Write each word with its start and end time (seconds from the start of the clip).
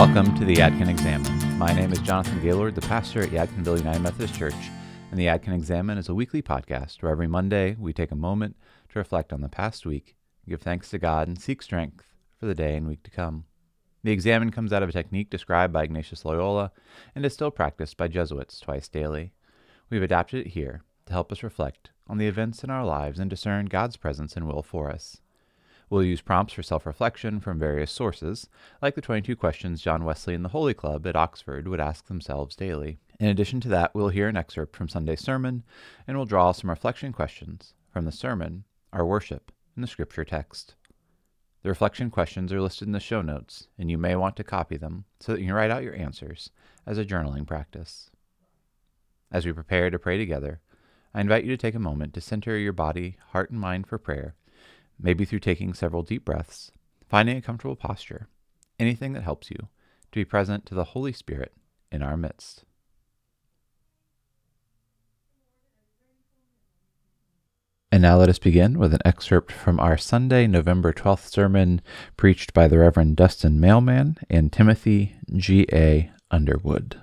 Welcome 0.00 0.34
to 0.38 0.46
the 0.46 0.56
Yadkin 0.56 0.88
Examen. 0.88 1.58
My 1.58 1.74
name 1.74 1.92
is 1.92 1.98
Jonathan 1.98 2.40
Gaylord, 2.40 2.74
the 2.74 2.80
pastor 2.80 3.20
at 3.20 3.28
Yadkinville 3.28 3.76
United 3.76 4.00
Methodist 4.00 4.34
Church, 4.34 4.54
and 5.10 5.20
the 5.20 5.26
Yadkin 5.26 5.54
Examen 5.54 5.98
is 5.98 6.08
a 6.08 6.14
weekly 6.14 6.40
podcast 6.40 7.02
where 7.02 7.12
every 7.12 7.26
Monday 7.26 7.76
we 7.78 7.92
take 7.92 8.10
a 8.10 8.16
moment 8.16 8.56
to 8.88 8.98
reflect 8.98 9.30
on 9.30 9.42
the 9.42 9.48
past 9.50 9.84
week, 9.84 10.16
give 10.48 10.62
thanks 10.62 10.88
to 10.88 10.98
God, 10.98 11.28
and 11.28 11.38
seek 11.38 11.60
strength 11.60 12.14
for 12.38 12.46
the 12.46 12.54
day 12.54 12.76
and 12.76 12.88
week 12.88 13.02
to 13.02 13.10
come. 13.10 13.44
The 14.02 14.10
Examen 14.10 14.50
comes 14.50 14.72
out 14.72 14.82
of 14.82 14.88
a 14.88 14.92
technique 14.92 15.28
described 15.28 15.74
by 15.74 15.84
Ignatius 15.84 16.24
Loyola 16.24 16.72
and 17.14 17.26
is 17.26 17.34
still 17.34 17.50
practiced 17.50 17.98
by 17.98 18.08
Jesuits 18.08 18.58
twice 18.58 18.88
daily. 18.88 19.34
We've 19.90 20.02
adapted 20.02 20.46
it 20.46 20.52
here 20.52 20.82
to 21.04 21.12
help 21.12 21.30
us 21.30 21.42
reflect 21.42 21.90
on 22.06 22.16
the 22.16 22.26
events 22.26 22.64
in 22.64 22.70
our 22.70 22.86
lives 22.86 23.18
and 23.18 23.28
discern 23.28 23.66
God's 23.66 23.98
presence 23.98 24.34
and 24.34 24.48
will 24.48 24.62
for 24.62 24.90
us. 24.90 25.20
We'll 25.90 26.04
use 26.04 26.20
prompts 26.20 26.52
for 26.52 26.62
self 26.62 26.86
reflection 26.86 27.40
from 27.40 27.58
various 27.58 27.90
sources, 27.90 28.48
like 28.80 28.94
the 28.94 29.00
22 29.00 29.34
questions 29.34 29.82
John 29.82 30.04
Wesley 30.04 30.36
and 30.36 30.44
the 30.44 30.50
Holy 30.50 30.72
Club 30.72 31.04
at 31.04 31.16
Oxford 31.16 31.66
would 31.66 31.80
ask 31.80 32.06
themselves 32.06 32.54
daily. 32.54 33.00
In 33.18 33.26
addition 33.26 33.60
to 33.62 33.68
that, 33.70 33.92
we'll 33.92 34.08
hear 34.08 34.28
an 34.28 34.36
excerpt 34.36 34.76
from 34.76 34.88
Sunday's 34.88 35.20
sermon, 35.20 35.64
and 36.06 36.16
we'll 36.16 36.26
draw 36.26 36.52
some 36.52 36.70
reflection 36.70 37.12
questions 37.12 37.74
from 37.92 38.04
the 38.04 38.12
sermon, 38.12 38.62
our 38.92 39.04
worship, 39.04 39.50
and 39.74 39.82
the 39.82 39.88
scripture 39.88 40.24
text. 40.24 40.76
The 41.64 41.68
reflection 41.68 42.08
questions 42.08 42.52
are 42.52 42.62
listed 42.62 42.86
in 42.86 42.92
the 42.92 43.00
show 43.00 43.20
notes, 43.20 43.66
and 43.76 43.90
you 43.90 43.98
may 43.98 44.14
want 44.14 44.36
to 44.36 44.44
copy 44.44 44.76
them 44.76 45.06
so 45.18 45.32
that 45.32 45.40
you 45.40 45.46
can 45.46 45.56
write 45.56 45.72
out 45.72 45.82
your 45.82 45.96
answers 45.96 46.50
as 46.86 46.98
a 46.98 47.04
journaling 47.04 47.48
practice. 47.48 48.12
As 49.32 49.44
we 49.44 49.52
prepare 49.52 49.90
to 49.90 49.98
pray 49.98 50.18
together, 50.18 50.60
I 51.12 51.20
invite 51.20 51.42
you 51.42 51.50
to 51.50 51.56
take 51.56 51.74
a 51.74 51.80
moment 51.80 52.14
to 52.14 52.20
center 52.20 52.56
your 52.56 52.72
body, 52.72 53.16
heart, 53.30 53.50
and 53.50 53.58
mind 53.58 53.88
for 53.88 53.98
prayer 53.98 54.36
maybe 55.02 55.24
through 55.24 55.40
taking 55.40 55.74
several 55.74 56.02
deep 56.02 56.24
breaths, 56.24 56.72
finding 57.08 57.36
a 57.36 57.42
comfortable 57.42 57.76
posture, 57.76 58.28
anything 58.78 59.12
that 59.12 59.22
helps 59.22 59.50
you 59.50 59.56
to 59.56 60.20
be 60.20 60.24
present 60.24 60.66
to 60.66 60.74
the 60.74 60.84
Holy 60.84 61.12
Spirit 61.12 61.52
in 61.90 62.02
our 62.02 62.16
midst. 62.16 62.64
And 67.92 68.02
now 68.02 68.18
let 68.18 68.28
us 68.28 68.38
begin 68.38 68.78
with 68.78 68.94
an 68.94 69.00
excerpt 69.04 69.50
from 69.50 69.80
our 69.80 69.98
Sunday, 69.98 70.46
November 70.46 70.92
12th 70.92 71.28
sermon 71.28 71.82
preached 72.16 72.54
by 72.54 72.68
the 72.68 72.78
Reverend 72.78 73.16
Dustin 73.16 73.58
Mailman 73.58 74.16
and 74.28 74.52
Timothy 74.52 75.16
G.A. 75.34 76.12
Underwood. 76.30 77.00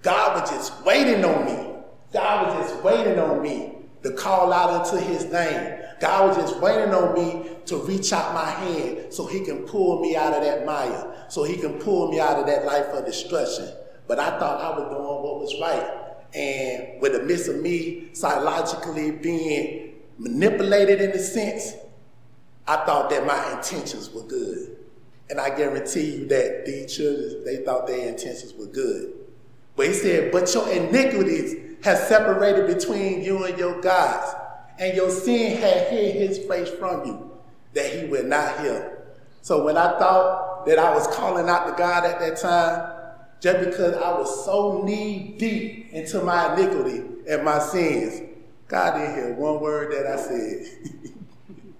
God 0.00 0.40
was 0.40 0.50
just 0.50 0.82
waiting 0.82 1.22
on 1.26 1.44
me. 1.44 1.74
God 2.14 2.46
was 2.46 2.70
just 2.70 2.82
waiting 2.82 3.18
on 3.18 3.42
me 3.42 3.72
to 4.02 4.12
call 4.14 4.50
out 4.50 4.86
into 4.86 5.04
his 5.04 5.26
name. 5.26 5.82
God 6.00 6.28
was 6.28 6.36
just 6.50 6.60
waiting 6.60 6.94
on 6.94 7.14
me 7.14 7.50
to 7.66 7.76
reach 7.76 8.12
out 8.12 8.32
my 8.34 8.48
hand 8.48 9.12
so 9.12 9.26
he 9.26 9.44
can 9.44 9.64
pull 9.64 10.00
me 10.00 10.16
out 10.16 10.32
of 10.32 10.42
that 10.42 10.64
mire, 10.64 11.26
so 11.28 11.44
he 11.44 11.56
can 11.56 11.74
pull 11.74 12.10
me 12.10 12.18
out 12.18 12.38
of 12.38 12.46
that 12.46 12.64
life 12.64 12.86
of 12.86 13.04
destruction. 13.04 13.68
But 14.08 14.18
I 14.18 14.38
thought 14.38 14.60
I 14.60 14.78
was 14.78 14.88
doing 14.88 15.04
what 15.04 15.40
was 15.40 15.54
right. 15.60 15.98
And 16.34 17.02
with 17.02 17.12
the 17.12 17.22
midst 17.22 17.48
of 17.48 17.60
me 17.60 18.10
psychologically 18.14 19.10
being 19.10 19.94
manipulated 20.18 21.00
in 21.00 21.10
a 21.10 21.18
sense, 21.18 21.74
I 22.66 22.76
thought 22.86 23.10
that 23.10 23.26
my 23.26 23.56
intentions 23.56 24.10
were 24.10 24.22
good. 24.22 24.76
And 25.28 25.40
I 25.40 25.54
guarantee 25.54 26.16
you 26.16 26.26
that 26.28 26.64
these 26.66 26.96
children, 26.96 27.44
they 27.44 27.58
thought 27.58 27.86
their 27.86 28.08
intentions 28.08 28.54
were 28.54 28.66
good. 28.66 29.12
But 29.76 29.86
he 29.86 29.92
said, 29.92 30.32
but 30.32 30.52
your 30.54 30.68
iniquities 30.68 31.76
have 31.84 31.98
separated 31.98 32.66
between 32.66 33.22
you 33.22 33.44
and 33.44 33.58
your 33.58 33.80
gods 33.80 34.34
and 34.80 34.96
your 34.96 35.10
sin 35.10 35.58
had 35.58 35.88
hid 35.88 36.16
his 36.16 36.38
face 36.38 36.70
from 36.70 37.04
you, 37.04 37.30
that 37.74 37.92
he 37.92 38.06
would 38.06 38.26
not 38.26 38.60
hear. 38.60 39.14
So 39.42 39.62
when 39.62 39.76
I 39.76 39.98
thought 39.98 40.66
that 40.66 40.78
I 40.78 40.92
was 40.94 41.06
calling 41.08 41.48
out 41.48 41.66
to 41.66 41.74
God 41.76 42.04
at 42.04 42.18
that 42.18 42.38
time, 42.38 42.92
just 43.40 43.70
because 43.70 43.94
I 43.94 44.10
was 44.18 44.44
so 44.44 44.82
knee 44.82 45.36
deep 45.38 45.92
into 45.92 46.20
my 46.22 46.54
iniquity 46.54 47.02
and 47.28 47.44
my 47.44 47.58
sins, 47.58 48.22
God 48.68 48.98
didn't 48.98 49.14
hear 49.14 49.34
one 49.34 49.60
word 49.60 49.92
that 49.92 50.06
I 50.06 50.16
said. 50.16 50.66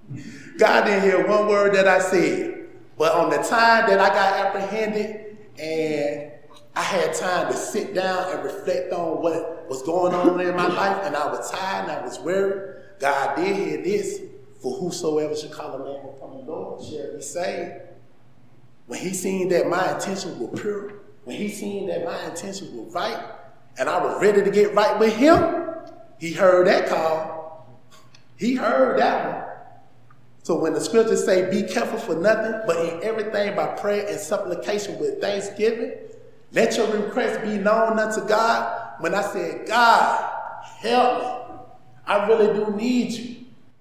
God 0.58 0.84
didn't 0.84 1.02
hear 1.02 1.26
one 1.26 1.48
word 1.48 1.74
that 1.74 1.88
I 1.88 2.00
said. 2.00 2.68
But 2.98 3.14
on 3.14 3.30
the 3.30 3.36
time 3.36 3.88
that 3.88 3.98
I 3.98 4.08
got 4.08 4.46
apprehended 4.46 5.38
and 5.58 6.32
I 6.74 6.82
had 6.82 7.14
time 7.14 7.50
to 7.50 7.56
sit 7.56 7.94
down 7.94 8.32
and 8.32 8.44
reflect 8.44 8.92
on 8.92 9.22
what 9.22 9.68
was 9.68 9.82
going 9.82 10.14
on 10.14 10.40
in 10.40 10.54
my 10.56 10.66
life, 10.66 11.04
and 11.04 11.16
I 11.16 11.26
was 11.26 11.50
tired 11.50 11.88
and 11.88 11.92
I 11.92 12.02
was 12.02 12.18
weary, 12.18 12.79
God 13.00 13.36
did 13.36 13.56
hear 13.56 13.82
this, 13.82 14.20
for 14.62 14.76
whosoever 14.78 15.34
should 15.34 15.50
call 15.50 15.80
a 15.80 15.84
name 15.84 16.04
upon 16.04 16.36
the 16.36 16.44
Lord 16.44 16.84
shall 16.84 17.16
be 17.16 17.22
saved. 17.22 17.72
When 18.86 19.00
he 19.00 19.14
seen 19.14 19.48
that 19.48 19.68
my 19.68 19.94
intentions 19.94 20.38
were 20.38 20.56
pure, 20.56 20.92
when 21.24 21.36
he 21.36 21.48
seen 21.48 21.86
that 21.88 22.04
my 22.04 22.22
intentions 22.24 22.70
were 22.72 22.90
right, 22.90 23.18
and 23.78 23.88
I 23.88 24.04
was 24.04 24.20
ready 24.20 24.42
to 24.42 24.50
get 24.50 24.74
right 24.74 24.98
with 24.98 25.16
him, 25.16 25.70
he 26.18 26.32
heard 26.32 26.66
that 26.66 26.88
call. 26.88 27.66
He 28.36 28.54
heard 28.54 28.98
that 29.00 29.26
one. 29.26 29.44
So 30.42 30.58
when 30.58 30.74
the 30.74 30.80
scriptures 30.80 31.24
say, 31.24 31.50
be 31.50 31.62
careful 31.62 31.98
for 31.98 32.14
nothing, 32.14 32.60
but 32.66 32.76
in 32.84 33.02
everything 33.02 33.54
by 33.56 33.68
prayer 33.68 34.06
and 34.08 34.18
supplication 34.18 34.98
with 34.98 35.20
thanksgiving, 35.20 35.92
let 36.52 36.76
your 36.76 36.88
request 36.88 37.42
be 37.42 37.56
known 37.56 37.98
unto 37.98 38.26
God. 38.26 39.00
When 39.00 39.14
I 39.14 39.22
said, 39.22 39.66
God, 39.66 40.32
help 40.80 41.22
me. 41.22 41.39
I 42.10 42.26
really 42.26 42.52
do 42.52 42.72
need 42.72 43.12
you. 43.12 43.36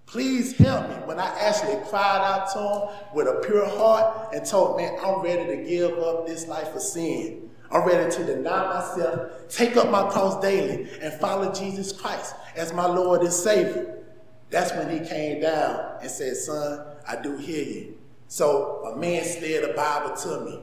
Please 0.06 0.56
help 0.56 0.88
me. 0.88 0.96
When 1.06 1.20
I 1.20 1.36
actually 1.40 1.84
cried 1.90 2.22
out 2.22 2.52
to 2.54 2.60
him 2.60 3.16
with 3.16 3.28
a 3.28 3.42
pure 3.44 3.68
heart 3.68 4.36
and 4.36 4.46
told, 4.46 4.78
man, 4.78 4.96
I'm 5.04 5.22
ready 5.22 5.48
to 5.58 5.64
give 5.64 5.98
up 5.98 6.28
this 6.28 6.48
life 6.48 6.76
of 6.76 6.82
sin. 6.84 7.50
I'm 7.72 7.88
ready 7.88 8.12
to 8.12 8.24
deny 8.24 8.66
myself, 8.72 9.32
take 9.50 9.76
up 9.78 9.90
my 9.90 10.08
cross 10.12 10.40
daily, 10.42 10.88
and 11.02 11.12
follow 11.20 11.52
Jesus 11.52 11.92
Christ 11.92 12.36
as 12.56 12.72
my 12.72 12.86
Lord 12.86 13.22
and 13.22 13.34
Savior. 13.34 13.98
That's 14.52 14.74
when 14.74 14.92
he 14.92 15.08
came 15.10 15.42
down 15.42 15.98
and 16.00 16.12
said, 16.12 16.38
son, 16.38 16.86
I 17.08 17.20
do 17.20 17.36
hear 17.36 17.64
you. 17.64 17.98
So 18.28 18.94
a 18.94 18.96
man 18.96 19.24
slid 19.24 19.64
a 19.64 19.74
Bible 19.74 20.16
to 20.16 20.42
me. 20.42 20.60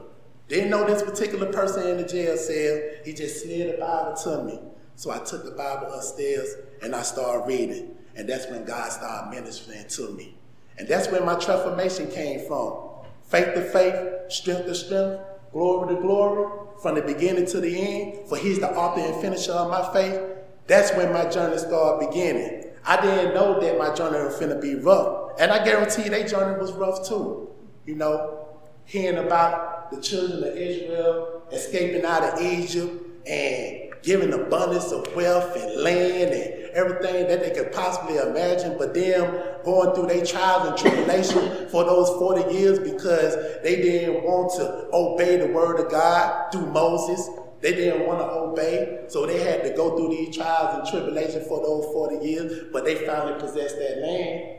Didn't 0.47 0.69
know 0.69 0.85
this 0.85 1.03
particular 1.03 1.51
person 1.51 1.85
in 1.89 1.97
the 1.97 2.07
jail 2.07 2.37
cell. 2.37 2.79
He 3.03 3.11
just 3.11 3.43
slid 3.43 3.75
a 3.75 3.77
Bible 3.77 4.15
to 4.23 4.43
me. 4.45 4.59
So 4.97 5.11
I 5.11 5.19
took 5.19 5.45
the 5.45 5.51
Bible 5.51 5.93
upstairs 5.93 6.55
and 6.81 6.95
I 6.95 7.03
started 7.03 7.47
reading. 7.47 7.95
And 8.15 8.27
that's 8.27 8.47
when 8.47 8.65
God 8.65 8.91
started 8.91 9.29
ministering 9.29 9.87
to 9.87 10.09
me. 10.13 10.35
And 10.79 10.87
that's 10.87 11.07
where 11.09 11.23
my 11.23 11.35
transformation 11.35 12.09
came 12.09 12.47
from. 12.47 12.79
Faith 13.21 13.53
to 13.53 13.61
faith, 13.61 14.31
strength 14.31 14.65
to 14.65 14.73
strength, 14.73 15.21
glory 15.51 15.93
to 15.95 16.01
glory, 16.01 16.51
from 16.81 16.95
the 16.95 17.03
beginning 17.03 17.45
to 17.45 17.61
the 17.61 17.79
end. 17.79 18.27
For 18.27 18.37
he's 18.37 18.59
the 18.59 18.75
author 18.75 19.01
and 19.01 19.21
finisher 19.21 19.51
of 19.51 19.69
my 19.69 19.93
faith. 19.93 20.19
That's 20.65 20.91
when 20.93 21.13
my 21.13 21.29
journey 21.29 21.59
started 21.59 22.07
beginning. 22.07 22.71
I 22.83 22.99
didn't 22.99 23.35
know 23.35 23.59
that 23.59 23.77
my 23.77 23.93
journey 23.93 24.17
was 24.25 24.39
finna 24.39 24.59
be 24.59 24.73
rough. 24.73 25.39
And 25.39 25.51
I 25.51 25.63
guarantee 25.63 26.09
their 26.09 26.27
journey 26.27 26.59
was 26.59 26.71
rough 26.71 27.07
too. 27.07 27.51
You 27.85 27.93
know, 27.93 28.47
hearing 28.85 29.23
about 29.23 29.91
the 29.91 30.01
children 30.01 30.43
of 30.43 30.57
Israel 30.57 31.43
escaping 31.51 32.03
out 32.03 32.23
of 32.23 32.41
Egypt 32.41 33.27
and 33.27 33.86
given 34.03 34.33
abundance 34.33 34.91
of 34.91 35.13
wealth 35.15 35.55
and 35.55 35.81
land 35.81 36.33
and 36.33 36.57
everything 36.73 37.27
that 37.27 37.41
they 37.41 37.51
could 37.51 37.71
possibly 37.71 38.17
imagine, 38.17 38.77
but 38.77 38.93
them 38.93 39.41
going 39.63 39.95
through 39.95 40.07
their 40.07 40.25
trials 40.25 40.69
and 40.69 40.77
tribulation 40.77 41.67
for 41.71 41.83
those 41.83 42.09
40 42.19 42.53
years 42.53 42.79
because 42.79 43.35
they 43.63 43.77
didn't 43.81 44.23
want 44.23 44.51
to 44.57 44.87
obey 44.93 45.37
the 45.37 45.47
word 45.47 45.79
of 45.79 45.91
God 45.91 46.51
through 46.51 46.67
Moses. 46.67 47.27
They 47.61 47.73
didn't 47.73 48.05
want 48.05 48.19
to 48.19 48.25
obey, 48.25 49.05
so 49.07 49.25
they 49.25 49.39
had 49.39 49.63
to 49.63 49.71
go 49.75 49.97
through 49.97 50.09
these 50.09 50.35
trials 50.35 50.77
and 50.77 50.87
tribulation 50.87 51.43
for 51.45 51.59
those 51.61 51.85
40 51.85 52.25
years, 52.25 52.63
but 52.71 52.85
they 52.85 52.95
finally 53.05 53.39
possessed 53.39 53.77
that 53.77 53.97
land. 53.99 54.57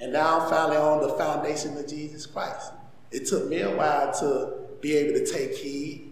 And 0.00 0.12
now 0.12 0.40
I'm 0.40 0.48
finally 0.48 0.78
on 0.78 1.06
the 1.06 1.14
foundation 1.14 1.76
of 1.76 1.86
Jesus 1.86 2.24
Christ. 2.24 2.72
It 3.10 3.26
took 3.26 3.48
me 3.48 3.60
a 3.60 3.76
while 3.76 4.12
to 4.20 4.54
be 4.80 4.94
able 4.96 5.18
to 5.18 5.26
take 5.26 5.56
heed 5.56 6.07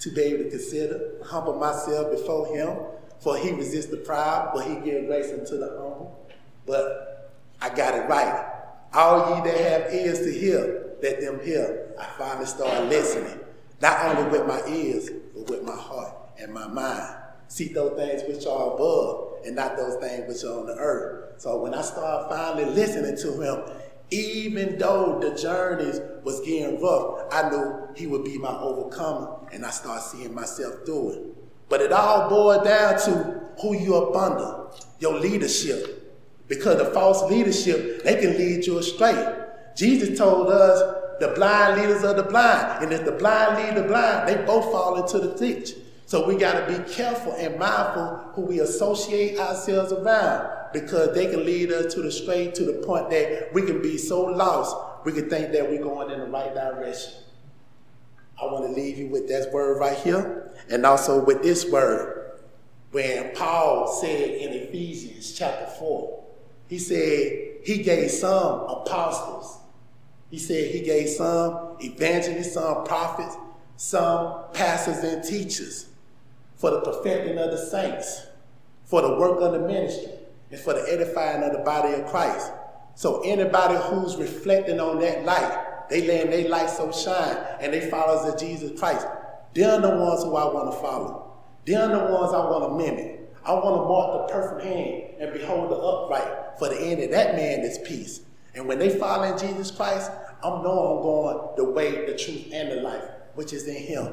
to 0.00 0.10
be 0.10 0.22
able 0.22 0.44
to 0.44 0.50
consider, 0.50 1.12
humble 1.24 1.56
myself 1.58 2.10
before 2.10 2.54
him, 2.54 2.76
for 3.20 3.36
he 3.36 3.52
resists 3.52 3.90
the 3.90 3.98
proud, 3.98 4.52
but 4.54 4.66
he 4.66 4.76
gives 4.76 5.06
grace 5.06 5.30
unto 5.30 5.58
the 5.58 5.68
humble. 5.68 6.28
But 6.66 7.32
I 7.60 7.68
got 7.68 7.94
it 7.94 8.08
right. 8.08 8.46
All 8.94 9.36
ye 9.36 9.44
that 9.44 9.60
have 9.60 9.94
ears 9.94 10.20
to 10.20 10.32
hear, 10.32 10.96
let 11.02 11.20
them 11.20 11.40
hear. 11.44 11.94
I 11.98 12.06
finally 12.18 12.46
started 12.46 12.88
listening, 12.88 13.38
not 13.80 14.16
only 14.16 14.30
with 14.30 14.46
my 14.46 14.66
ears, 14.68 15.10
but 15.34 15.50
with 15.50 15.62
my 15.62 15.76
heart 15.76 16.14
and 16.38 16.52
my 16.52 16.66
mind. 16.66 17.16
See 17.48 17.72
those 17.72 17.98
things 17.98 18.22
which 18.26 18.46
are 18.46 18.74
above 18.74 19.44
and 19.44 19.56
not 19.56 19.76
those 19.76 19.96
things 19.96 20.26
which 20.28 20.44
are 20.44 20.60
on 20.60 20.66
the 20.66 20.74
earth. 20.74 21.40
So 21.40 21.60
when 21.60 21.74
I 21.74 21.82
started 21.82 22.28
finally 22.34 22.64
listening 22.64 23.16
to 23.18 23.40
him, 23.40 23.76
even 24.10 24.78
though 24.78 25.18
the 25.20 25.34
journeys 25.40 26.00
was 26.24 26.40
getting 26.40 26.80
rough, 26.80 27.26
I 27.32 27.48
knew 27.48 27.88
he 27.96 28.06
would 28.06 28.24
be 28.24 28.38
my 28.38 28.58
overcomer, 28.58 29.38
and 29.52 29.64
I 29.64 29.70
started 29.70 30.02
seeing 30.02 30.34
myself 30.34 30.84
through 30.84 31.10
it. 31.10 31.20
But 31.68 31.80
it 31.80 31.92
all 31.92 32.28
boiled 32.28 32.64
down 32.64 32.98
to 33.00 33.42
who 33.60 33.76
you 33.76 33.96
up 33.96 34.16
under, 34.16 34.70
your 34.98 35.18
leadership. 35.18 35.96
Because 36.48 36.78
the 36.78 36.86
false 36.86 37.30
leadership, 37.30 38.02
they 38.02 38.20
can 38.20 38.36
lead 38.36 38.66
you 38.66 38.78
astray. 38.78 39.46
Jesus 39.76 40.18
told 40.18 40.48
us 40.48 40.80
the 41.20 41.28
blind 41.28 41.80
leaders 41.80 42.02
of 42.02 42.16
the 42.16 42.24
blind. 42.24 42.82
And 42.82 42.92
if 42.92 43.04
the 43.04 43.12
blind 43.12 43.62
lead 43.62 43.76
the 43.76 43.86
blind, 43.86 44.28
they 44.28 44.44
both 44.44 44.64
fall 44.64 45.00
into 45.00 45.20
the 45.20 45.34
ditch. 45.36 45.74
So 46.06 46.26
we 46.26 46.34
got 46.34 46.66
to 46.66 46.76
be 46.76 46.92
careful 46.92 47.34
and 47.34 47.56
mindful 47.56 48.32
who 48.34 48.42
we 48.42 48.58
associate 48.58 49.38
ourselves 49.38 49.92
around 49.92 50.59
because 50.72 51.14
they 51.14 51.26
can 51.26 51.44
lead 51.44 51.72
us 51.72 51.94
to 51.94 52.02
the 52.02 52.10
straight 52.10 52.54
to 52.56 52.64
the 52.64 52.84
point 52.84 53.10
that 53.10 53.52
we 53.52 53.62
can 53.62 53.82
be 53.82 53.98
so 53.98 54.22
lost, 54.22 54.76
we 55.04 55.12
can 55.12 55.28
think 55.28 55.52
that 55.52 55.68
we're 55.68 55.82
going 55.82 56.10
in 56.10 56.20
the 56.20 56.26
right 56.26 56.54
direction. 56.54 57.12
I 58.40 58.46
want 58.46 58.66
to 58.66 58.72
leave 58.72 58.96
you 58.96 59.08
with 59.08 59.28
that 59.28 59.52
word 59.52 59.78
right 59.78 59.98
here 59.98 60.52
and 60.70 60.86
also 60.86 61.22
with 61.24 61.42
this 61.42 61.70
word. 61.70 62.32
When 62.90 63.34
Paul 63.34 63.86
said 64.00 64.30
in 64.30 64.52
Ephesians 64.52 65.32
chapter 65.32 65.66
4, 65.78 66.24
he 66.68 66.78
said 66.78 67.48
he 67.64 67.82
gave 67.82 68.10
some 68.10 68.60
apostles. 68.60 69.58
He 70.30 70.38
said 70.38 70.70
he 70.70 70.80
gave 70.80 71.08
some 71.08 71.76
evangelists, 71.80 72.54
some 72.54 72.84
prophets, 72.84 73.36
some 73.76 74.44
pastors 74.52 74.98
and 74.98 75.24
teachers 75.24 75.86
for 76.56 76.70
the 76.70 76.80
perfecting 76.80 77.38
of 77.38 77.50
the 77.50 77.58
saints, 77.58 78.26
for 78.84 79.02
the 79.02 79.16
work 79.16 79.40
of 79.40 79.52
the 79.52 79.58
ministry, 79.58 80.12
and 80.50 80.60
for 80.60 80.74
the 80.74 80.92
edifying 80.92 81.42
of 81.42 81.52
the 81.52 81.58
body 81.58 81.94
of 81.94 82.06
Christ. 82.06 82.52
So 82.94 83.22
anybody 83.22 83.76
who's 83.76 84.16
reflecting 84.16 84.80
on 84.80 84.98
that 85.00 85.24
light, 85.24 85.88
they 85.88 86.06
letting 86.06 86.30
their 86.30 86.48
light 86.48 86.70
so 86.70 86.92
shine, 86.92 87.36
and 87.60 87.72
they 87.72 87.88
followers 87.88 88.32
of 88.32 88.38
Jesus 88.38 88.78
Christ, 88.78 89.06
they're 89.54 89.80
the 89.80 89.90
ones 89.90 90.22
who 90.22 90.36
I 90.36 90.44
want 90.52 90.72
to 90.72 90.78
follow. 90.78 91.34
They're 91.64 91.88
the 91.88 92.12
ones 92.12 92.32
I 92.32 92.38
want 92.38 92.70
to 92.70 92.76
mimic. 92.76 93.32
I 93.44 93.52
want 93.54 93.76
to 93.76 93.88
mark 93.88 94.28
the 94.28 94.32
perfect 94.32 94.64
hand 94.64 95.02
and 95.20 95.32
behold 95.32 95.70
the 95.70 95.76
upright, 95.76 96.58
for 96.58 96.68
the 96.68 96.80
end 96.80 97.02
of 97.02 97.10
that 97.10 97.36
man 97.36 97.60
is 97.60 97.78
peace. 97.86 98.20
And 98.54 98.66
when 98.66 98.78
they 98.78 98.90
follow 98.90 99.24
in 99.24 99.38
Jesus 99.38 99.70
Christ, 99.70 100.10
I'm 100.42 100.62
knowing 100.62 100.98
I'm 100.98 101.02
going 101.02 101.48
the 101.56 101.64
way, 101.64 102.06
the 102.06 102.16
truth, 102.16 102.52
and 102.52 102.70
the 102.70 102.76
life, 102.76 103.04
which 103.34 103.52
is 103.52 103.66
in 103.66 103.76
Him 103.76 104.12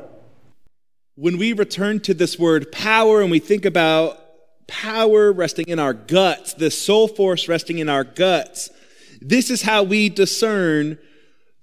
when 1.17 1.39
we 1.39 1.51
return 1.51 1.99
to 1.99 2.13
this 2.13 2.37
word 2.37 2.71
power 2.71 3.21
and 3.21 3.31
we 3.31 3.39
think 3.39 3.65
about 3.65 4.26
power 4.67 5.31
resting 5.31 5.65
in 5.67 5.79
our 5.79 5.93
guts, 5.93 6.53
the 6.53 6.69
soul 6.69 7.07
force 7.07 7.47
resting 7.47 7.79
in 7.79 7.89
our 7.89 8.03
guts, 8.03 8.69
this 9.21 9.49
is 9.49 9.61
how 9.61 9.83
we 9.83 10.09
discern 10.09 10.99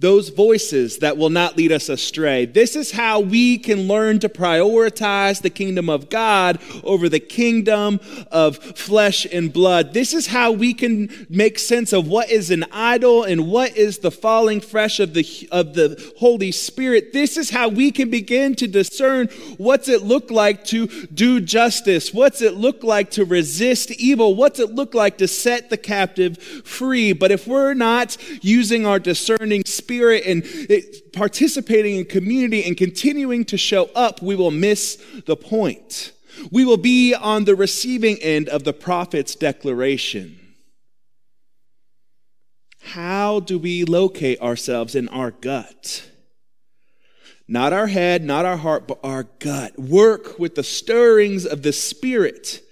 those 0.00 0.30
voices 0.30 0.98
that 0.98 1.16
will 1.16 1.30
not 1.30 1.56
lead 1.56 1.70
us 1.70 1.88
astray. 1.88 2.46
This 2.46 2.74
is 2.74 2.90
how 2.90 3.20
we 3.20 3.58
can 3.58 3.86
learn 3.86 4.18
to 4.18 4.28
prioritize 4.28 5.40
the 5.40 5.50
kingdom 5.50 5.88
of 5.88 6.10
God 6.10 6.58
over 6.82 7.08
the 7.08 7.20
kingdom 7.20 8.00
of 8.32 8.58
flesh 8.58 9.24
and 9.24 9.52
blood. 9.52 9.94
This 9.94 10.12
is 10.12 10.26
how 10.26 10.50
we 10.50 10.74
can 10.74 11.26
make 11.30 11.60
sense 11.60 11.92
of 11.92 12.08
what 12.08 12.28
is 12.28 12.50
an 12.50 12.64
idol 12.72 13.22
and 13.22 13.46
what 13.48 13.76
is 13.76 13.98
the 13.98 14.10
falling 14.10 14.60
fresh 14.60 14.98
of 14.98 15.14
the, 15.14 15.48
of 15.52 15.74
the 15.74 16.12
Holy 16.18 16.50
Spirit. 16.50 17.12
This 17.12 17.36
is 17.36 17.50
how 17.50 17.68
we 17.68 17.92
can 17.92 18.10
begin 18.10 18.56
to 18.56 18.66
discern 18.66 19.28
what's 19.58 19.88
it 19.88 20.02
look 20.02 20.28
like 20.28 20.64
to 20.66 20.88
do 21.06 21.40
justice? 21.40 22.12
What's 22.12 22.42
it 22.42 22.54
look 22.54 22.82
like 22.82 23.12
to 23.12 23.24
resist 23.24 23.92
evil? 23.92 24.34
What's 24.34 24.58
it 24.58 24.72
look 24.72 24.92
like 24.92 25.18
to 25.18 25.28
set 25.28 25.70
the 25.70 25.76
captive 25.76 26.36
free? 26.38 27.12
But 27.12 27.30
if 27.30 27.46
we're 27.46 27.74
not 27.74 28.16
using 28.42 28.86
our 28.86 28.98
discerning 28.98 29.62
spirit 29.64 29.83
and 29.90 30.44
participating 31.12 31.96
in 31.96 32.04
community 32.04 32.64
and 32.64 32.76
continuing 32.76 33.44
to 33.46 33.56
show 33.56 33.90
up, 33.94 34.22
we 34.22 34.34
will 34.34 34.50
miss 34.50 35.02
the 35.26 35.36
point. 35.36 36.12
We 36.50 36.64
will 36.64 36.76
be 36.76 37.14
on 37.14 37.44
the 37.44 37.54
receiving 37.54 38.18
end 38.18 38.48
of 38.48 38.64
the 38.64 38.72
prophet's 38.72 39.34
declaration. 39.34 40.40
How 42.80 43.40
do 43.40 43.58
we 43.58 43.84
locate 43.84 44.40
ourselves 44.40 44.94
in 44.94 45.08
our 45.08 45.30
gut? 45.30 46.10
Not 47.46 47.72
our 47.72 47.86
head, 47.86 48.24
not 48.24 48.44
our 48.44 48.56
heart, 48.56 48.88
but 48.88 48.98
our 49.02 49.24
gut. 49.38 49.78
Work 49.78 50.38
with 50.38 50.54
the 50.54 50.62
stirrings 50.62 51.46
of 51.46 51.62
the 51.62 51.72
Spirit 51.72 52.63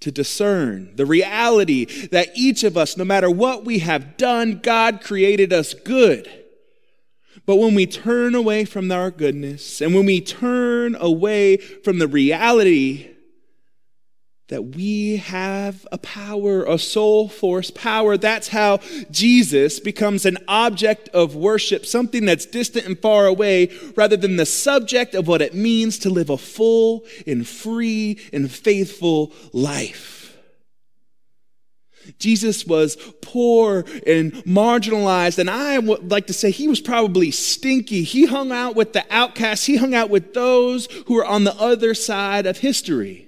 to 0.00 0.10
discern 0.10 0.94
the 0.96 1.06
reality 1.06 2.06
that 2.08 2.28
each 2.34 2.64
of 2.64 2.76
us, 2.76 2.96
no 2.96 3.04
matter 3.04 3.30
what 3.30 3.64
we 3.64 3.80
have 3.80 4.16
done, 4.16 4.60
God 4.62 5.00
created 5.02 5.52
us 5.52 5.74
good. 5.74 6.30
But 7.46 7.56
when 7.56 7.74
we 7.74 7.86
turn 7.86 8.34
away 8.34 8.64
from 8.64 8.92
our 8.92 9.10
goodness 9.10 9.80
and 9.80 9.94
when 9.94 10.06
we 10.06 10.20
turn 10.20 10.94
away 10.96 11.56
from 11.56 11.98
the 11.98 12.08
reality 12.08 13.14
that 14.48 14.74
we 14.74 15.18
have 15.18 15.86
a 15.92 15.98
power, 15.98 16.64
a 16.64 16.78
soul 16.78 17.28
force 17.28 17.70
power. 17.70 18.16
That's 18.16 18.48
how 18.48 18.78
Jesus 19.10 19.78
becomes 19.78 20.24
an 20.24 20.38
object 20.48 21.10
of 21.10 21.36
worship, 21.36 21.84
something 21.84 22.24
that's 22.24 22.46
distant 22.46 22.86
and 22.86 22.98
far 22.98 23.26
away, 23.26 23.70
rather 23.94 24.16
than 24.16 24.36
the 24.36 24.46
subject 24.46 25.14
of 25.14 25.28
what 25.28 25.42
it 25.42 25.54
means 25.54 25.98
to 26.00 26.10
live 26.10 26.30
a 26.30 26.38
full 26.38 27.04
and 27.26 27.46
free 27.46 28.18
and 28.32 28.50
faithful 28.50 29.32
life. 29.52 30.14
Jesus 32.18 32.66
was 32.66 32.96
poor 33.20 33.84
and 34.06 34.32
marginalized, 34.44 35.38
and 35.38 35.50
I 35.50 35.78
would 35.78 36.10
like 36.10 36.26
to 36.28 36.32
say 36.32 36.50
he 36.50 36.68
was 36.68 36.80
probably 36.80 37.30
stinky. 37.30 38.02
He 38.02 38.24
hung 38.24 38.50
out 38.50 38.74
with 38.74 38.94
the 38.94 39.04
outcasts, 39.10 39.66
he 39.66 39.76
hung 39.76 39.94
out 39.94 40.08
with 40.08 40.32
those 40.32 40.86
who 41.06 41.14
were 41.14 41.26
on 41.26 41.44
the 41.44 41.54
other 41.56 41.92
side 41.92 42.46
of 42.46 42.58
history. 42.58 43.27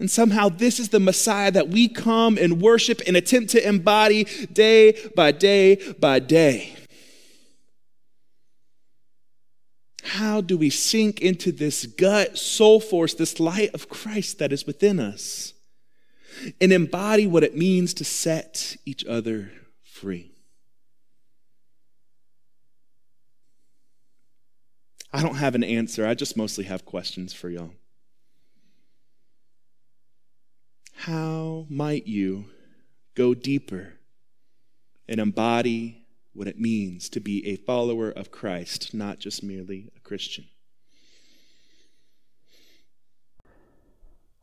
And 0.00 0.10
somehow, 0.10 0.48
this 0.48 0.80
is 0.80 0.88
the 0.88 0.98
Messiah 0.98 1.50
that 1.50 1.68
we 1.68 1.86
come 1.86 2.38
and 2.38 2.62
worship 2.62 3.02
and 3.06 3.18
attempt 3.18 3.50
to 3.50 3.68
embody 3.68 4.24
day 4.50 4.98
by 5.14 5.30
day 5.30 5.76
by 6.00 6.18
day. 6.18 6.74
How 10.02 10.40
do 10.40 10.56
we 10.56 10.70
sink 10.70 11.20
into 11.20 11.52
this 11.52 11.84
gut, 11.84 12.38
soul 12.38 12.80
force, 12.80 13.12
this 13.12 13.38
light 13.38 13.74
of 13.74 13.90
Christ 13.90 14.38
that 14.38 14.54
is 14.54 14.66
within 14.66 14.98
us, 14.98 15.52
and 16.62 16.72
embody 16.72 17.26
what 17.26 17.44
it 17.44 17.54
means 17.54 17.92
to 17.94 18.04
set 18.04 18.78
each 18.86 19.04
other 19.04 19.52
free? 19.84 20.32
I 25.12 25.20
don't 25.22 25.34
have 25.34 25.54
an 25.54 25.62
answer. 25.62 26.06
I 26.06 26.14
just 26.14 26.38
mostly 26.38 26.64
have 26.64 26.86
questions 26.86 27.34
for 27.34 27.50
y'all. 27.50 27.72
How 31.04 31.64
might 31.70 32.06
you 32.06 32.44
go 33.14 33.32
deeper 33.32 33.94
and 35.08 35.18
embody 35.18 36.04
what 36.34 36.46
it 36.46 36.60
means 36.60 37.08
to 37.08 37.20
be 37.20 37.46
a 37.46 37.56
follower 37.56 38.10
of 38.10 38.30
Christ, 38.30 38.92
not 38.92 39.18
just 39.18 39.42
merely 39.42 39.90
a 39.96 40.00
Christian? 40.00 40.44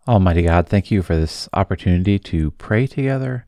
Almighty 0.08 0.42
God, 0.42 0.68
thank 0.68 0.90
you 0.90 1.04
for 1.04 1.16
this 1.16 1.48
opportunity 1.54 2.18
to 2.18 2.50
pray 2.50 2.88
together, 2.88 3.46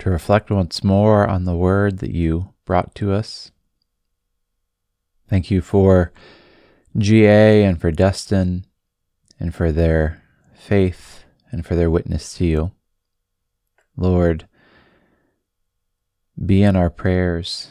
to 0.00 0.10
reflect 0.10 0.50
once 0.50 0.82
more 0.82 1.28
on 1.28 1.44
the 1.44 1.54
word 1.54 2.00
that 2.00 2.10
you 2.10 2.54
brought 2.64 2.92
to 2.96 3.12
us. 3.12 3.52
Thank 5.28 5.52
you 5.52 5.60
for 5.60 6.12
GA 6.98 7.62
and 7.62 7.80
for 7.80 7.92
Destin 7.92 8.66
and 9.38 9.54
for 9.54 9.70
their 9.70 10.24
faith 10.56 11.21
and 11.52 11.64
for 11.64 11.76
their 11.76 11.90
witness 11.90 12.34
to 12.38 12.46
you. 12.46 12.72
Lord, 13.96 14.48
be 16.44 16.62
in 16.62 16.74
our 16.74 16.90
prayers, 16.90 17.70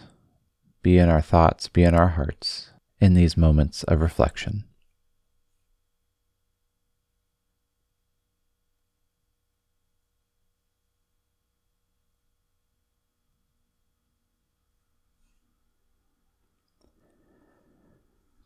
be 0.83 0.97
in 0.97 1.09
our 1.09 1.21
thoughts, 1.21 1.67
be 1.67 1.83
in 1.83 1.95
our 1.95 2.09
hearts 2.09 2.69
in 2.99 3.15
these 3.15 3.35
moments 3.35 3.83
of 3.83 3.99
reflection. 3.99 4.63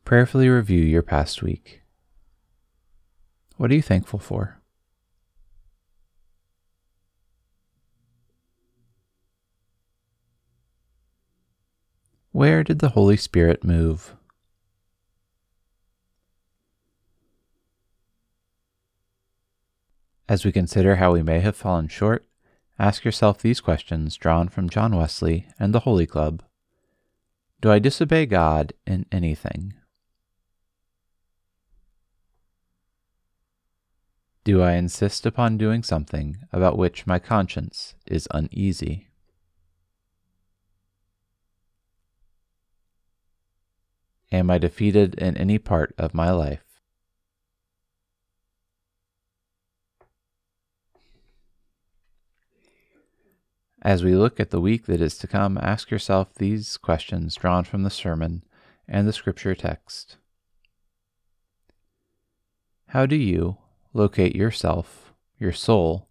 Prayerfully 0.05 0.47
review 0.49 0.83
your 0.83 1.01
past 1.01 1.41
week. 1.41 1.81
What 3.57 3.71
are 3.71 3.73
you 3.73 3.81
thankful 3.81 4.19
for? 4.19 4.61
Where 12.35 12.65
did 12.65 12.79
the 12.79 12.89
Holy 12.89 13.15
Spirit 13.15 13.63
move? 13.63 14.13
As 20.27 20.43
we 20.43 20.51
consider 20.51 20.97
how 20.97 21.13
we 21.13 21.23
may 21.23 21.39
have 21.39 21.55
fallen 21.55 21.87
short, 21.87 22.25
ask 22.77 23.05
yourself 23.05 23.37
these 23.37 23.61
questions 23.61 24.17
drawn 24.17 24.49
from 24.49 24.69
John 24.69 24.97
Wesley 24.97 25.47
and 25.57 25.73
the 25.73 25.87
Holy 25.87 26.05
Club. 26.05 26.43
Do 27.61 27.71
I 27.71 27.79
disobey 27.79 28.25
God 28.25 28.73
in 28.85 29.05
anything? 29.13 29.75
Do 34.43 34.61
I 34.61 34.73
insist 34.73 35.25
upon 35.25 35.57
doing 35.57 35.83
something 35.83 36.39
about 36.51 36.77
which 36.77 37.07
my 37.07 37.17
conscience 37.17 37.95
is 38.05 38.27
uneasy? 38.31 39.07
Am 44.31 44.49
I 44.49 44.57
defeated 44.57 45.15
in 45.15 45.37
any 45.37 45.57
part 45.57 45.93
of 45.97 46.13
my 46.13 46.31
life? 46.31 46.61
As 53.81 54.03
we 54.03 54.15
look 54.15 54.39
at 54.39 54.49
the 54.49 54.59
week 54.59 54.87
that 54.87 54.99
is 54.99 55.15
to 55.19 55.27
come, 55.27 55.59
ask 55.61 55.91
yourself 55.91 56.33
these 56.33 56.75
questions 56.75 57.35
drawn 57.35 57.63
from 57.63 57.83
the 57.83 57.91
sermon 57.91 58.43
and 58.87 59.07
the 59.07 59.13
scripture 59.13 59.53
text. 59.53 60.17
How 62.87 63.05
do 63.05 63.15
you 63.15 63.57
locate 63.93 64.35
yourself, 64.35 65.13
your 65.37 65.51
soul, 65.51 66.07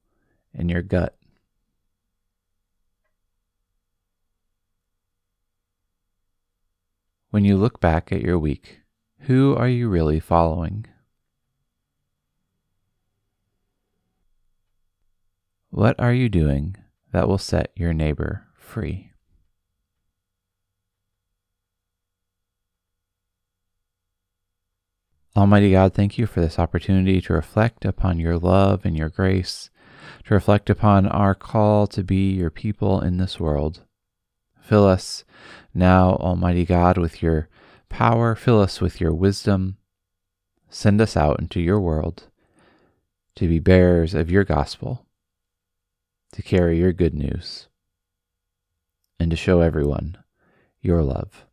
and 0.54 0.70
your 0.70 0.82
gut? 0.82 1.16
When 7.34 7.44
you 7.44 7.56
look 7.56 7.80
back 7.80 8.12
at 8.12 8.20
your 8.20 8.38
week, 8.38 8.82
who 9.22 9.56
are 9.56 9.66
you 9.66 9.88
really 9.88 10.20
following? 10.20 10.86
What 15.70 15.98
are 15.98 16.12
you 16.12 16.28
doing 16.28 16.76
that 17.10 17.26
will 17.26 17.38
set 17.38 17.72
your 17.74 17.92
neighbor 17.92 18.46
free? 18.56 19.10
Almighty 25.36 25.72
God, 25.72 25.92
thank 25.92 26.16
you 26.16 26.26
for 26.26 26.40
this 26.40 26.60
opportunity 26.60 27.20
to 27.22 27.32
reflect 27.32 27.84
upon 27.84 28.20
your 28.20 28.38
love 28.38 28.84
and 28.84 28.96
your 28.96 29.08
grace, 29.08 29.70
to 30.26 30.34
reflect 30.34 30.70
upon 30.70 31.08
our 31.08 31.34
call 31.34 31.88
to 31.88 32.04
be 32.04 32.30
your 32.30 32.50
people 32.50 33.00
in 33.00 33.16
this 33.16 33.40
world. 33.40 33.80
Fill 34.64 34.86
us 34.86 35.24
now, 35.74 36.14
Almighty 36.14 36.64
God, 36.64 36.96
with 36.96 37.22
your 37.22 37.48
power. 37.90 38.34
Fill 38.34 38.62
us 38.62 38.80
with 38.80 38.98
your 38.98 39.12
wisdom. 39.12 39.76
Send 40.70 41.02
us 41.02 41.18
out 41.18 41.38
into 41.38 41.60
your 41.60 41.78
world 41.78 42.28
to 43.36 43.46
be 43.46 43.58
bearers 43.58 44.14
of 44.14 44.30
your 44.30 44.42
gospel, 44.42 45.04
to 46.32 46.40
carry 46.40 46.78
your 46.78 46.94
good 46.94 47.12
news, 47.12 47.68
and 49.20 49.30
to 49.30 49.36
show 49.36 49.60
everyone 49.60 50.16
your 50.80 51.02
love. 51.02 51.44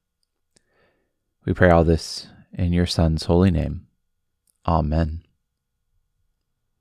We 1.44 1.54
pray 1.54 1.70
all 1.70 1.84
this 1.84 2.28
in 2.54 2.72
your 2.72 2.86
Son's 2.86 3.26
holy 3.26 3.52
name. 3.52 3.88
Amen. 4.66 5.24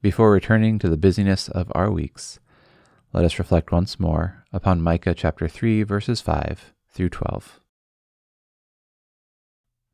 Before 0.01 0.31
returning 0.31 0.79
to 0.79 0.89
the 0.89 0.97
busyness 0.97 1.49
of 1.49 1.73
our 1.75 1.91
weeks, 1.91 2.39
let 3.13 3.25
us 3.25 3.39
reflect 3.39 3.73
once 3.73 3.99
more 3.99 4.45
upon 4.53 4.81
Micah 4.81 5.15
chapter 5.15 5.49
3, 5.49 5.83
verses 5.83 6.21
5 6.21 6.73
through 6.93 7.09
12. 7.09 7.61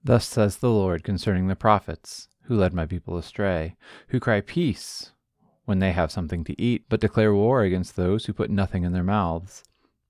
Thus 0.04 0.26
says 0.26 0.58
the 0.58 0.70
Lord 0.70 1.02
concerning 1.02 1.48
the 1.48 1.56
prophets, 1.56 2.28
who 2.42 2.56
led 2.56 2.74
my 2.74 2.86
people 2.86 3.16
astray, 3.16 3.76
who 4.08 4.20
cry 4.20 4.40
peace 4.40 5.12
when 5.64 5.78
they 5.78 5.92
have 5.92 6.12
something 6.12 6.44
to 6.44 6.60
eat, 6.60 6.84
but 6.88 7.00
declare 7.00 7.34
war 7.34 7.62
against 7.62 7.96
those 7.96 8.26
who 8.26 8.32
put 8.32 8.50
nothing 8.50 8.84
in 8.84 8.92
their 8.92 9.02
mouths. 9.02 9.64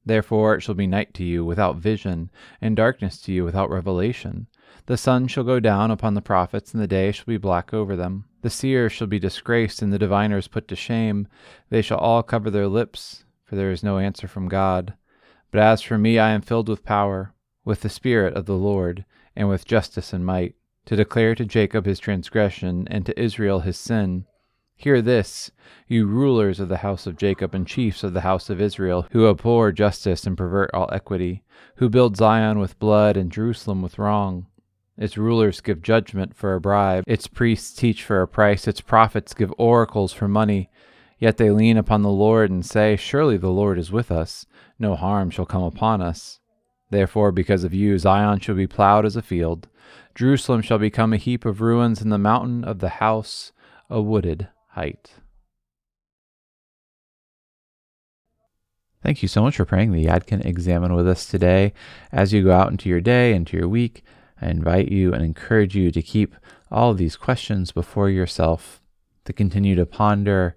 Therefore 0.06 0.54
it 0.54 0.60
shall 0.60 0.76
be 0.76 0.86
night 0.86 1.12
to 1.14 1.24
you 1.24 1.44
without 1.44 1.76
vision, 1.76 2.30
and 2.60 2.76
darkness 2.76 3.20
to 3.22 3.32
you 3.32 3.44
without 3.44 3.70
revelation. 3.70 4.46
The 4.86 4.96
sun 4.96 5.26
shall 5.26 5.42
go 5.42 5.58
down 5.58 5.90
upon 5.90 6.14
the 6.14 6.22
prophets, 6.22 6.72
and 6.72 6.80
the 6.80 6.86
day 6.86 7.10
shall 7.10 7.26
be 7.26 7.36
black 7.36 7.74
over 7.74 7.96
them. 7.96 8.24
The 8.42 8.50
seers 8.50 8.92
shall 8.92 9.08
be 9.08 9.18
disgraced, 9.18 9.82
and 9.82 9.92
the 9.92 9.98
diviners 9.98 10.46
put 10.46 10.68
to 10.68 10.76
shame. 10.76 11.26
They 11.70 11.82
shall 11.82 11.98
all 11.98 12.22
cover 12.22 12.50
their 12.50 12.68
lips, 12.68 13.24
for 13.44 13.56
there 13.56 13.72
is 13.72 13.82
no 13.82 13.98
answer 13.98 14.28
from 14.28 14.48
God. 14.48 14.94
But 15.50 15.60
as 15.60 15.82
for 15.82 15.98
me, 15.98 16.20
I 16.20 16.30
am 16.30 16.42
filled 16.42 16.68
with 16.68 16.84
power, 16.84 17.34
with 17.64 17.80
the 17.80 17.88
Spirit 17.88 18.34
of 18.34 18.46
the 18.46 18.56
Lord, 18.56 19.04
and 19.34 19.48
with 19.48 19.66
justice 19.66 20.12
and 20.12 20.24
might, 20.24 20.54
to 20.84 20.94
declare 20.94 21.34
to 21.34 21.44
Jacob 21.44 21.84
his 21.84 21.98
transgression, 21.98 22.86
and 22.88 23.04
to 23.06 23.20
Israel 23.20 23.60
his 23.60 23.76
sin. 23.76 24.26
Hear 24.78 25.00
this, 25.00 25.50
you 25.88 26.06
rulers 26.06 26.60
of 26.60 26.68
the 26.68 26.76
house 26.76 27.06
of 27.06 27.16
Jacob 27.16 27.54
and 27.54 27.66
chiefs 27.66 28.04
of 28.04 28.12
the 28.12 28.20
house 28.20 28.50
of 28.50 28.60
Israel, 28.60 29.06
who 29.10 29.26
abhor 29.26 29.72
justice 29.72 30.26
and 30.26 30.36
pervert 30.36 30.70
all 30.74 30.90
equity, 30.92 31.42
who 31.76 31.88
build 31.88 32.18
Zion 32.18 32.58
with 32.58 32.78
blood 32.78 33.16
and 33.16 33.32
Jerusalem 33.32 33.80
with 33.80 33.98
wrong. 33.98 34.46
Its 34.98 35.16
rulers 35.16 35.62
give 35.62 35.80
judgment 35.80 36.36
for 36.36 36.54
a 36.54 36.60
bribe, 36.60 37.04
its 37.06 37.26
priests 37.26 37.72
teach 37.72 38.04
for 38.04 38.20
a 38.20 38.28
price, 38.28 38.68
its 38.68 38.82
prophets 38.82 39.32
give 39.32 39.52
oracles 39.56 40.12
for 40.12 40.28
money. 40.28 40.68
Yet 41.18 41.38
they 41.38 41.50
lean 41.50 41.78
upon 41.78 42.02
the 42.02 42.10
Lord 42.10 42.50
and 42.50 42.64
say, 42.64 42.96
Surely 42.96 43.38
the 43.38 43.48
Lord 43.48 43.78
is 43.78 43.90
with 43.90 44.12
us, 44.12 44.44
no 44.78 44.94
harm 44.94 45.30
shall 45.30 45.46
come 45.46 45.62
upon 45.62 46.02
us. 46.02 46.38
Therefore, 46.90 47.32
because 47.32 47.64
of 47.64 47.72
you, 47.72 47.98
Zion 47.98 48.40
shall 48.40 48.54
be 48.54 48.66
plowed 48.66 49.06
as 49.06 49.16
a 49.16 49.22
field, 49.22 49.68
Jerusalem 50.14 50.60
shall 50.60 50.78
become 50.78 51.14
a 51.14 51.18
heap 51.18 51.46
of 51.46 51.62
ruins, 51.62 52.02
and 52.02 52.12
the 52.12 52.18
mountain 52.18 52.62
of 52.62 52.80
the 52.80 52.90
house 53.00 53.52
a 53.88 54.02
wooded 54.02 54.48
height. 54.76 55.10
Thank 59.02 59.22
you 59.22 59.28
so 59.28 59.42
much 59.42 59.56
for 59.56 59.64
praying 59.64 59.92
the 59.92 60.04
Yadkin 60.04 60.44
Examen 60.44 60.94
with 60.94 61.08
us 61.08 61.26
today. 61.26 61.72
As 62.12 62.32
you 62.32 62.44
go 62.44 62.52
out 62.52 62.70
into 62.70 62.88
your 62.88 63.00
day, 63.00 63.34
into 63.34 63.56
your 63.56 63.68
week, 63.68 64.02
I 64.40 64.48
invite 64.48 64.88
you 64.88 65.14
and 65.14 65.24
encourage 65.24 65.74
you 65.74 65.90
to 65.90 66.02
keep 66.02 66.34
all 66.70 66.90
of 66.90 66.98
these 66.98 67.16
questions 67.16 67.72
before 67.72 68.10
yourself, 68.10 68.82
to 69.24 69.32
continue 69.32 69.76
to 69.76 69.86
ponder 69.86 70.56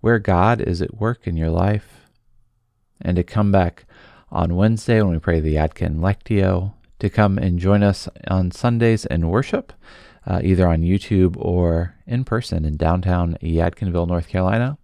where 0.00 0.18
God 0.18 0.60
is 0.60 0.82
at 0.82 0.98
work 0.98 1.26
in 1.26 1.36
your 1.36 1.50
life, 1.50 2.10
and 3.00 3.16
to 3.16 3.22
come 3.22 3.50
back 3.50 3.86
on 4.30 4.56
Wednesday 4.56 5.00
when 5.00 5.12
we 5.12 5.18
pray 5.18 5.40
the 5.40 5.54
Yadkin 5.54 6.00
Lectio, 6.00 6.74
to 6.98 7.08
come 7.08 7.38
and 7.38 7.58
join 7.58 7.82
us 7.82 8.08
on 8.26 8.50
Sundays 8.50 9.06
in 9.06 9.30
worship, 9.30 9.72
uh, 10.28 10.40
either 10.44 10.68
on 10.68 10.82
YouTube 10.82 11.36
or 11.38 11.94
in 12.06 12.22
person 12.22 12.64
in 12.64 12.76
downtown 12.76 13.36
Yadkinville, 13.42 14.06
North 14.06 14.28
Carolina. 14.28 14.76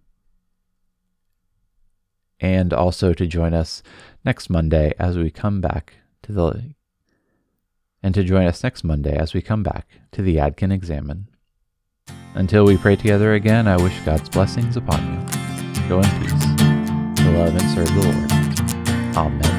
And 2.39 2.73
also 2.73 3.13
to 3.13 3.27
join 3.27 3.53
us 3.53 3.83
next 4.25 4.49
Monday 4.49 4.93
as 4.99 5.17
we 5.17 5.29
come 5.29 5.61
back 5.61 5.93
to 6.23 6.31
the 6.33 6.73
and 8.03 8.13
to 8.13 8.23
join 8.23 8.45
us 8.45 8.63
next 8.63 8.83
Monday 8.83 9.17
as 9.17 9.33
we 9.33 9.41
come 9.41 9.63
back 9.63 9.87
to 10.11 10.21
the 10.21 10.35
Yadkin 10.35 10.73
Examen. 10.73 11.29
Until 12.33 12.65
we 12.65 12.77
pray 12.77 12.95
together 12.95 13.33
again, 13.33 13.67
I 13.67 13.77
wish 13.77 13.97
God's 14.01 14.29
blessings 14.29 14.75
upon 14.75 14.99
you. 14.99 15.89
Go 15.89 15.99
in 15.99 16.21
peace 16.21 16.45
to 17.23 17.31
love 17.31 17.55
and 17.55 17.69
serve 17.71 17.93
the 17.95 18.01
Lord. 18.03 19.17
Amen. 19.17 19.54